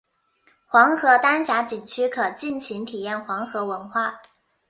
[0.65, 4.19] 黄河丹霞景区可尽情体验黄河文化。